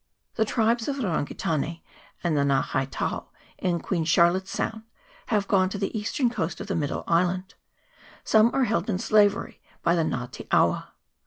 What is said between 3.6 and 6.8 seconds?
Queen Char lotte's Sound, have gone to the eastern coast of the